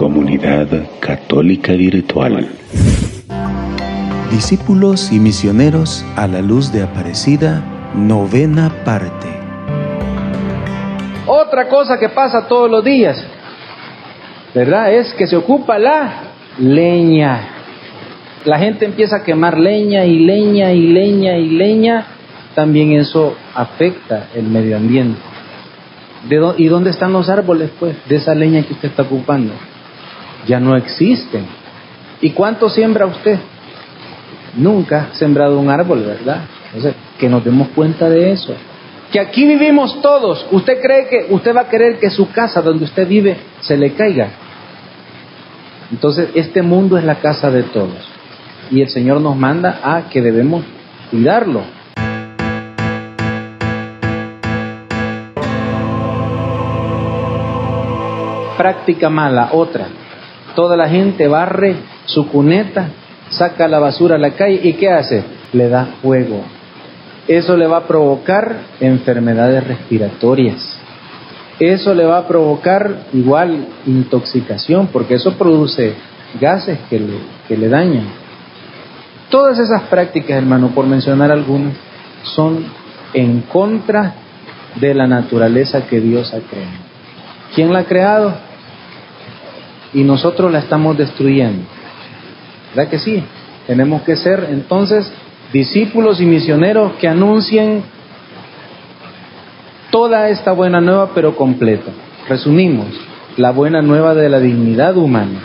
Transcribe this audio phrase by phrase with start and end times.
[0.00, 0.66] Comunidad
[0.98, 2.48] Católica Virtual.
[4.30, 7.62] Discípulos y misioneros a la luz de Aparecida,
[7.94, 9.28] novena parte.
[11.26, 13.22] Otra cosa que pasa todos los días,
[14.54, 14.90] ¿verdad?
[14.90, 16.22] Es que se ocupa la
[16.58, 17.48] leña.
[18.46, 22.06] La gente empieza a quemar leña y leña y leña y leña.
[22.54, 25.20] También eso afecta el medio ambiente.
[26.56, 29.52] ¿Y dónde están los árboles, pues, de esa leña que usted está ocupando?
[30.46, 31.46] Ya no existen.
[32.20, 33.38] ¿Y cuánto siembra usted?
[34.56, 36.42] Nunca ha sembrado un árbol, ¿verdad?
[36.66, 38.54] Entonces, que nos demos cuenta de eso.
[39.12, 40.46] Que aquí vivimos todos.
[40.50, 43.92] ¿Usted cree que usted va a querer que su casa donde usted vive se le
[43.92, 44.28] caiga?
[45.90, 48.08] Entonces, este mundo es la casa de todos.
[48.70, 50.64] Y el Señor nos manda a que debemos
[51.10, 51.80] cuidarlo.
[58.60, 59.86] práctica mala, otra.
[60.54, 62.88] Toda la gente barre su cuneta,
[63.30, 65.24] saca la basura a la calle y ¿qué hace?
[65.52, 66.42] Le da fuego.
[67.28, 70.78] Eso le va a provocar enfermedades respiratorias.
[71.58, 75.94] Eso le va a provocar igual intoxicación, porque eso produce
[76.40, 78.06] gases que le, que le dañan.
[79.28, 81.74] Todas esas prácticas, hermano, por mencionar algunas,
[82.22, 82.64] son
[83.12, 84.14] en contra
[84.76, 86.90] de la naturaleza que Dios ha creado.
[87.54, 88.34] ¿Quién la ha creado?
[89.92, 91.64] Y nosotros la estamos destruyendo.
[92.74, 93.22] ¿Verdad que sí?
[93.66, 95.10] Tenemos que ser entonces
[95.52, 97.82] discípulos y misioneros que anuncien
[99.90, 101.90] toda esta buena nueva pero completa.
[102.28, 102.88] Resumimos,
[103.36, 105.40] la buena nueva de la dignidad humana.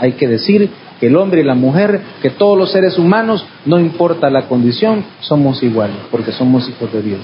[0.00, 3.78] Hay que decir que el hombre y la mujer, que todos los seres humanos, no
[3.78, 7.20] importa la condición, somos iguales, porque somos hijos de Dios.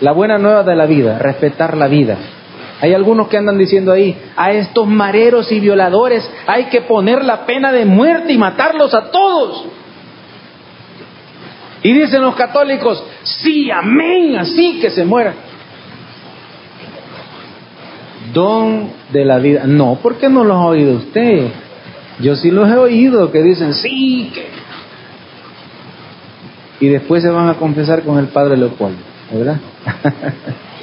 [0.00, 2.16] La buena nueva de la vida, respetar la vida,
[2.80, 7.46] hay algunos que andan diciendo ahí, a estos mareros y violadores hay que poner la
[7.46, 9.64] pena de muerte y matarlos a todos.
[11.82, 15.34] Y dicen los católicos, sí, amén, así que se muera.
[18.32, 19.64] Don de la vida.
[19.66, 21.48] No, ¿por qué no los ha oído usted?
[22.20, 24.48] Yo sí los he oído que dicen, sí, que...
[26.78, 28.98] Y después se van a confesar con el padre Leopoldo,
[29.32, 29.58] ¿verdad?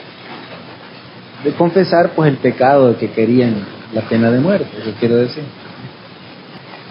[1.44, 3.56] de confesar pues el pecado de que querían
[3.94, 5.44] la pena de muerte, eso quiero decir.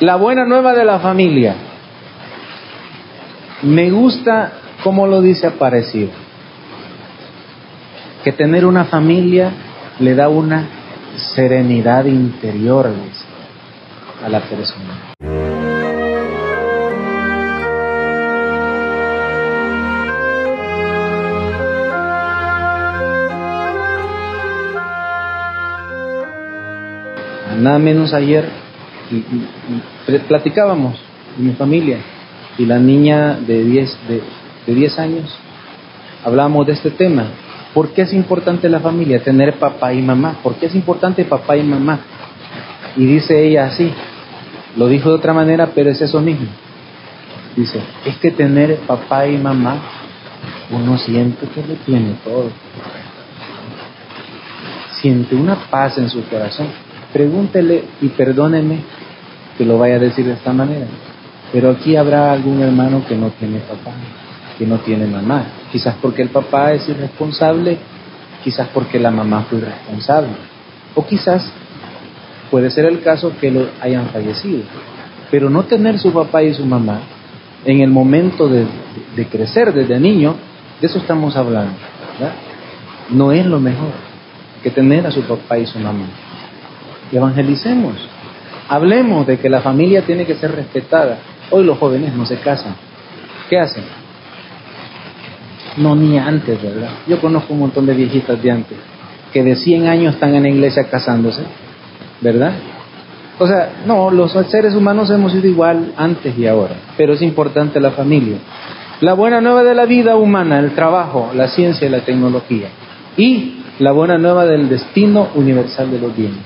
[0.01, 1.55] La buena nueva de la familia.
[3.63, 4.53] Me gusta
[4.83, 6.11] como lo dice Aparecido,
[8.25, 9.53] que tener una familia
[10.01, 10.69] le da una
[11.35, 12.91] serenidad interior
[14.25, 15.32] a la persona.
[27.59, 28.49] Nada menos ayer
[30.29, 30.99] platicábamos
[31.39, 31.99] en mi familia
[32.59, 33.99] y la niña de 10
[34.67, 35.39] de, 10 años
[36.25, 37.27] hablábamos de este tema.
[37.75, 39.23] ¿Por qué es importante la familia?
[39.23, 40.37] Tener papá y mamá.
[40.43, 42.01] ¿Por qué es importante papá y mamá?
[42.97, 43.91] Y dice ella así,
[44.77, 46.49] lo dijo de otra manera, pero es eso mismo.
[47.57, 49.77] Dice, es que tener papá y mamá,
[50.71, 52.51] uno siente que lo tiene todo.
[55.01, 56.69] Siente una paz en su corazón
[57.13, 58.79] pregúntele y perdóneme
[59.57, 60.87] que lo vaya a decir de esta manera.
[61.53, 63.93] Pero aquí habrá algún hermano que no tiene papá,
[64.59, 65.45] que no tiene mamá.
[65.71, 67.79] Quizás porque el papá es irresponsable,
[68.43, 70.31] quizás porque la mamá fue irresponsable.
[70.95, 71.53] O quizás
[72.51, 74.63] puede ser el caso que lo hayan fallecido.
[75.31, 77.01] Pero no tener su papá y su mamá
[77.65, 78.67] en el momento de,
[79.15, 80.35] de crecer desde niño,
[80.81, 81.75] de eso estamos hablando.
[83.11, 83.91] No es lo mejor
[84.63, 86.07] que tener a su papá y su mamá
[87.17, 87.95] evangelicemos.
[88.69, 91.19] Hablemos de que la familia tiene que ser respetada.
[91.51, 92.75] Hoy los jóvenes no se casan.
[93.49, 93.85] ¿Qué hacen?
[95.77, 96.91] No, ni antes, ¿verdad?
[97.07, 98.79] Yo conozco un montón de viejitas de antes
[99.33, 101.43] que de 100 años están en la iglesia casándose,
[102.21, 102.53] ¿verdad?
[103.39, 107.81] O sea, no, los seres humanos hemos sido igual antes y ahora, pero es importante
[107.81, 108.37] la familia.
[109.01, 112.69] La buena nueva de la vida humana, el trabajo, la ciencia y la tecnología.
[113.17, 116.39] Y la buena nueva del destino universal de los bienes.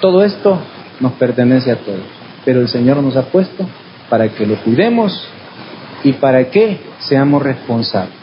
[0.00, 0.58] Todo esto
[1.00, 2.04] nos pertenece a todos,
[2.44, 3.66] pero el Señor nos ha puesto
[4.10, 5.26] para que lo cuidemos
[6.04, 8.14] y para que seamos responsables.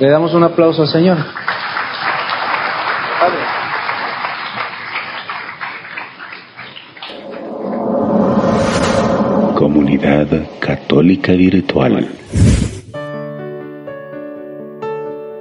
[0.00, 1.18] Le damos un aplauso al Señor.
[9.54, 10.26] Comunidad
[10.58, 12.08] Católica Virtual.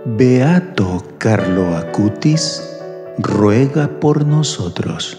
[0.05, 2.72] Beato Carlo Acutis
[3.17, 5.17] ruega por nosotros.